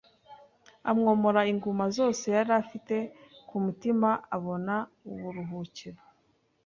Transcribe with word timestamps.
amwomora 0.89 1.41
inguma 1.51 1.85
zose 1.97 2.25
yari 2.35 2.51
afite 2.61 2.95
ku 3.47 3.55
mutima 3.65 4.09
abona 4.35 4.75
uburuhukiro 5.11 6.01